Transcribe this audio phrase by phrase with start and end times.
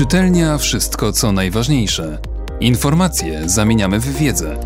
[0.00, 2.18] Czytelnia wszystko co najważniejsze.
[2.60, 4.60] Informacje zamieniamy w wiedzę.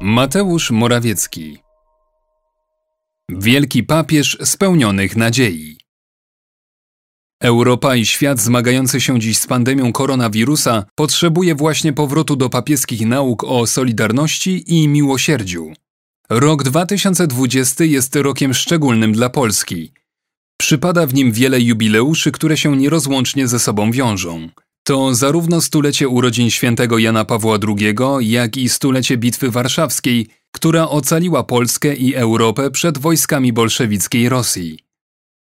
[0.00, 1.58] Mateusz Morawiecki
[3.28, 5.78] Wielki papież spełnionych nadziei.
[7.42, 13.44] Europa i świat zmagający się dziś z pandemią koronawirusa potrzebuje właśnie powrotu do papieskich nauk
[13.44, 15.72] o solidarności i miłosierdziu.
[16.30, 19.97] Rok 2020 jest rokiem szczególnym dla Polski.
[20.60, 24.48] Przypada w nim wiele jubileuszy, które się nierozłącznie ze sobą wiążą.
[24.84, 27.94] To zarówno stulecie urodzin świętego Jana Pawła II,
[28.30, 34.78] jak i stulecie Bitwy Warszawskiej, która ocaliła Polskę i Europę przed wojskami bolszewickiej Rosji.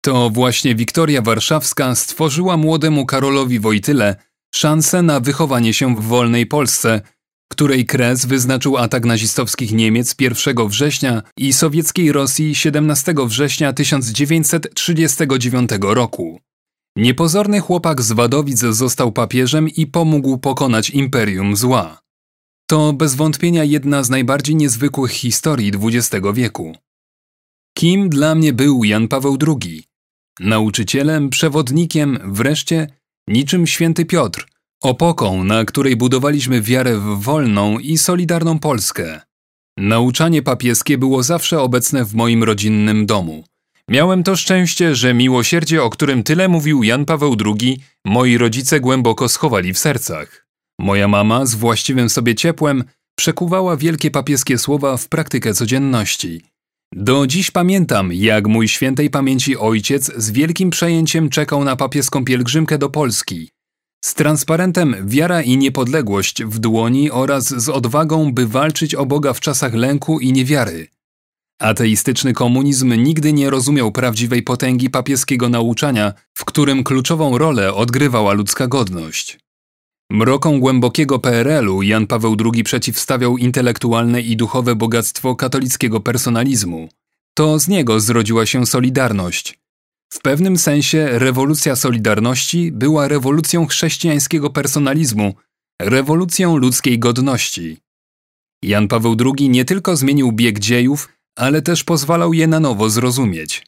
[0.00, 4.16] To właśnie Wiktoria Warszawska stworzyła młodemu Karolowi Wojtyle
[4.54, 7.00] szansę na wychowanie się w wolnej Polsce,
[7.60, 16.40] której kres wyznaczył atak nazistowskich Niemiec 1 września i sowieckiej Rosji 17 września 1939 roku.
[16.96, 22.00] Niepozorny chłopak z Wadowic został papieżem i pomógł pokonać imperium zła.
[22.66, 26.76] To bez wątpienia jedna z najbardziej niezwykłych historii XX wieku.
[27.78, 29.84] Kim dla mnie był Jan Paweł II?
[30.40, 32.86] Nauczycielem, przewodnikiem, wreszcie
[33.28, 34.49] niczym święty Piotr,
[34.82, 39.20] opoką, na której budowaliśmy wiarę w wolną i solidarną Polskę.
[39.78, 43.44] Nauczanie papieskie było zawsze obecne w moim rodzinnym domu.
[43.88, 49.28] Miałem to szczęście, że miłosierdzie, o którym tyle mówił Jan Paweł II, moi rodzice głęboko
[49.28, 50.46] schowali w sercach.
[50.80, 52.84] Moja mama z właściwym sobie ciepłem
[53.18, 56.42] przekuwała wielkie papieskie słowa w praktykę codzienności.
[56.94, 62.78] Do dziś pamiętam, jak mój świętej pamięci ojciec z wielkim przejęciem czekał na papieską pielgrzymkę
[62.78, 63.50] do Polski.
[64.04, 69.40] Z transparentem wiara i niepodległość w dłoni oraz z odwagą, by walczyć o Boga w
[69.40, 70.88] czasach lęku i niewiary.
[71.58, 78.66] Ateistyczny komunizm nigdy nie rozumiał prawdziwej potęgi papieskiego nauczania, w którym kluczową rolę odgrywała ludzka
[78.66, 79.38] godność.
[80.10, 86.88] Mrokom głębokiego PRL-u Jan Paweł II przeciwstawiał intelektualne i duchowe bogactwo katolickiego personalizmu.
[87.34, 89.59] To z niego zrodziła się Solidarność.
[90.12, 95.34] W pewnym sensie rewolucja Solidarności była rewolucją chrześcijańskiego personalizmu,
[95.82, 97.76] rewolucją ludzkiej godności.
[98.64, 103.66] Jan Paweł II nie tylko zmienił bieg dziejów, ale też pozwalał je na nowo zrozumieć.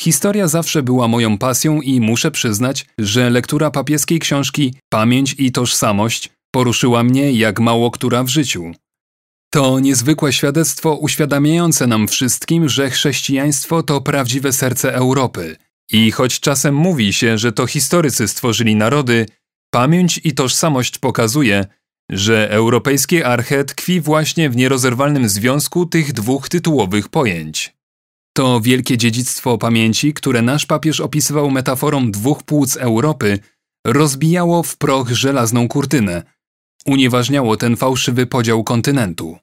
[0.00, 6.30] Historia zawsze była moją pasją i muszę przyznać, że lektura papieskiej książki Pamięć i tożsamość
[6.54, 8.72] poruszyła mnie jak mało która w życiu.
[9.52, 15.56] To niezwykłe świadectwo uświadamiające nam wszystkim, że chrześcijaństwo to prawdziwe serce Europy.
[15.92, 19.26] I choć czasem mówi się, że to historycy stworzyli narody,
[19.70, 21.66] pamięć i tożsamość pokazuje,
[22.10, 27.76] że europejskie arche tkwi właśnie w nierozerwalnym związku tych dwóch tytułowych pojęć.
[28.36, 33.38] To wielkie dziedzictwo pamięci, które nasz papież opisywał metaforą dwóch płuc Europy,
[33.86, 36.22] rozbijało w proch żelazną kurtynę,
[36.86, 39.38] unieważniało ten fałszywy podział kontynentu.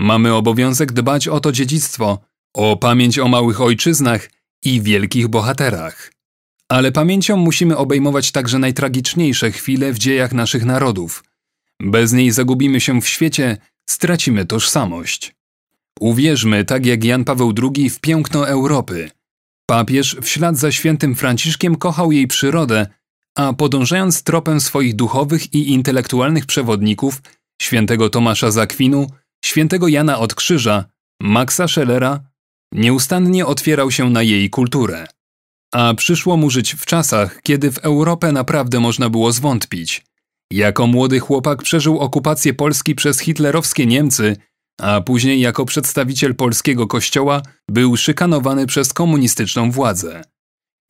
[0.00, 2.18] Mamy obowiązek dbać o to dziedzictwo,
[2.54, 4.30] o pamięć o małych ojczyznach
[4.64, 6.12] i wielkich bohaterach.
[6.68, 11.24] Ale pamięcią musimy obejmować także najtragiczniejsze chwile w dziejach naszych narodów.
[11.80, 13.56] Bez niej zagubimy się w świecie,
[13.90, 15.34] stracimy tożsamość.
[16.00, 19.10] Uwierzmy, tak jak Jan Paweł II, w piękno Europy.
[19.66, 22.86] Papież w ślad za świętym Franciszkiem kochał jej przyrodę,
[23.34, 27.22] a podążając tropem swoich duchowych i intelektualnych przewodników,
[27.62, 29.06] świętego Tomasza Zakwinu,
[29.44, 30.84] świętego Jana od Krzyża,
[31.20, 32.20] Maxa Schellera,
[32.74, 35.06] nieustannie otwierał się na jej kulturę.
[35.72, 40.04] A przyszło mu żyć w czasach, kiedy w Europę naprawdę można było zwątpić.
[40.52, 44.36] Jako młody chłopak przeżył okupację Polski przez hitlerowskie Niemcy
[44.80, 50.22] a później jako przedstawiciel polskiego kościoła był szykanowany przez komunistyczną władzę.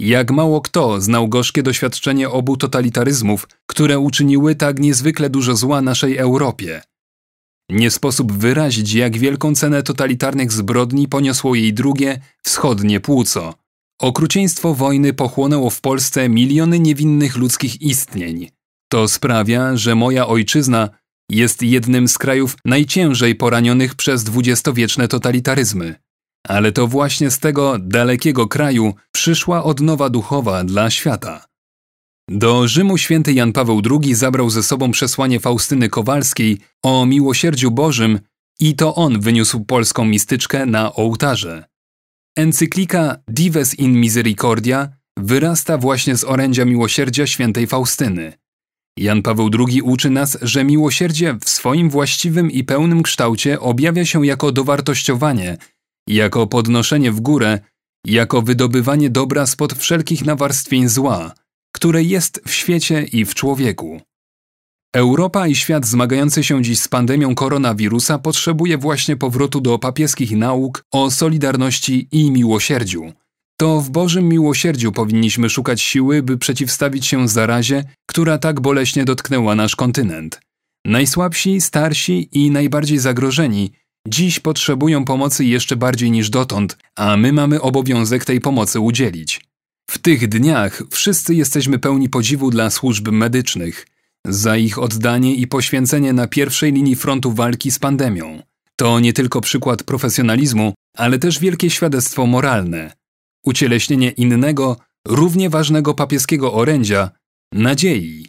[0.00, 6.16] Jak mało kto znał gorzkie doświadczenie obu totalitaryzmów, które uczyniły tak niezwykle dużo zła naszej
[6.16, 6.82] Europie.
[7.74, 13.54] Nie sposób wyrazić, jak wielką cenę totalitarnych zbrodni poniosło jej drugie, wschodnie płuco.
[14.00, 18.50] Okrucieństwo wojny pochłonęło w Polsce miliony niewinnych ludzkich istnień.
[18.88, 20.88] To sprawia, że moja ojczyzna
[21.30, 25.94] jest jednym z krajów najciężej poranionych przez dwudziestowieczne totalitaryzmy.
[26.48, 31.44] Ale to właśnie z tego dalekiego kraju przyszła odnowa duchowa dla świata.
[32.30, 38.18] Do Rzymu święty Jan Paweł II zabrał ze sobą przesłanie Faustyny Kowalskiej o miłosierdziu Bożym
[38.60, 41.64] i to on wyniósł polską mistyczkę na ołtarze.
[42.36, 44.88] Encyklika Dives in Misericordia
[45.18, 48.32] wyrasta właśnie z orędzia miłosierdzia świętej Faustyny.
[48.98, 54.26] Jan Paweł II uczy nas, że miłosierdzie w swoim właściwym i pełnym kształcie objawia się
[54.26, 55.56] jako dowartościowanie,
[56.08, 57.60] jako podnoszenie w górę,
[58.06, 61.34] jako wydobywanie dobra spod wszelkich nawarstwień zła,
[61.74, 64.00] które jest w świecie i w człowieku.
[64.94, 70.84] Europa i świat zmagający się dziś z pandemią koronawirusa potrzebuje właśnie powrotu do papieskich nauk
[70.92, 73.12] o solidarności i miłosierdziu.
[73.60, 79.54] To w Bożym miłosierdziu powinniśmy szukać siły, by przeciwstawić się zarazie, która tak boleśnie dotknęła
[79.54, 80.40] nasz kontynent.
[80.84, 83.72] Najsłabsi, starsi i najbardziej zagrożeni
[84.08, 89.40] dziś potrzebują pomocy jeszcze bardziej niż dotąd, a my mamy obowiązek tej pomocy udzielić.
[89.90, 93.86] W tych dniach wszyscy jesteśmy pełni podziwu dla służb medycznych
[94.26, 98.42] za ich oddanie i poświęcenie na pierwszej linii frontu walki z pandemią.
[98.76, 102.92] To nie tylko przykład profesjonalizmu, ale też wielkie świadectwo moralne.
[103.44, 104.76] Ucieleśnienie innego,
[105.08, 107.10] równie ważnego papieskiego orędzia
[107.52, 108.26] nadziei.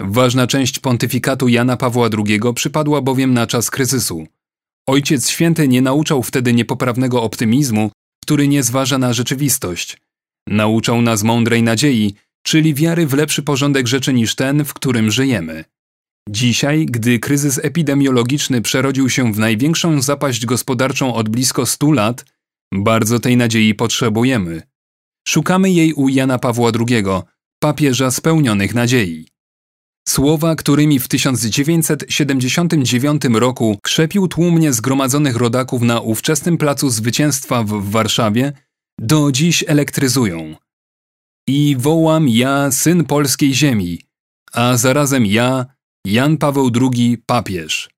[0.00, 4.26] Ważna część pontyfikatu Jana Pawła II przypadła bowiem na czas kryzysu.
[4.86, 7.90] Ojciec Święty nie nauczał wtedy niepoprawnego optymizmu,
[8.22, 9.96] który nie zważa na rzeczywistość.
[10.50, 15.64] Nauczał nas mądrej nadziei, czyli wiary w lepszy porządek rzeczy niż ten, w którym żyjemy.
[16.28, 22.24] Dzisiaj, gdy kryzys epidemiologiczny przerodził się w największą zapaść gospodarczą od blisko 100 lat,
[22.74, 24.62] bardzo tej nadziei potrzebujemy.
[25.28, 27.04] Szukamy jej u Jana Pawła II,
[27.62, 29.26] papieża spełnionych nadziei.
[30.08, 38.52] Słowa, którymi w 1979 roku krzepił tłumnie zgromadzonych rodaków na ówczesnym Placu Zwycięstwa w Warszawie,
[39.00, 40.56] do dziś elektryzują.
[41.48, 44.02] I wołam ja, syn polskiej ziemi,
[44.52, 45.66] a zarazem ja,
[46.06, 47.90] Jan Paweł II, papież.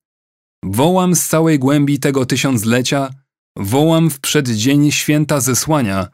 [0.65, 3.11] Wołam z całej głębi tego tysiąclecia,
[3.59, 6.09] wołam w przeddzień święta zesłania,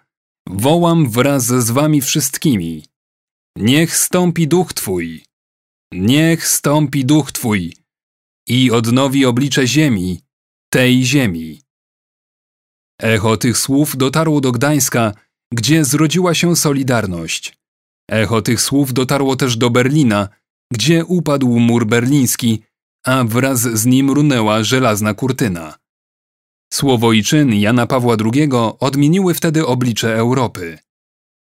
[0.49, 2.85] wołam wraz z wami wszystkimi.
[3.56, 5.25] Niech stąpi duch Twój,
[5.93, 7.76] Niech stąpi duch Twój
[8.49, 10.20] i odnowi oblicze ziemi,
[10.70, 11.62] tej ziemi.
[13.03, 15.12] Echo tych słów dotarło do Gdańska,
[15.53, 17.59] gdzie zrodziła się Solidarność.
[18.11, 20.29] Echo tych słów dotarło też do Berlina,
[20.73, 22.62] gdzie upadł mur berliński,
[23.06, 25.79] a wraz z nim runęła żelazna kurtyna.
[26.73, 28.49] Słowo i czyn Jana Pawła II
[28.81, 30.79] odmieniły wtedy oblicze Europy.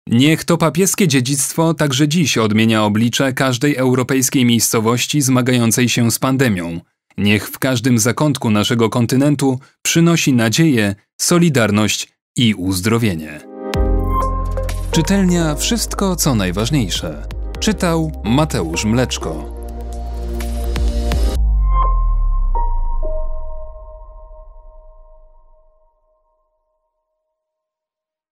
[0.07, 6.81] Niech to papieskie dziedzictwo także dziś odmienia oblicze każdej europejskiej miejscowości zmagającej się z pandemią.
[7.18, 13.40] Niech w każdym zakątku naszego kontynentu przynosi nadzieję, solidarność i uzdrowienie.
[14.92, 17.28] Czytelnia Wszystko co najważniejsze.
[17.60, 19.55] Czytał Mateusz Mleczko.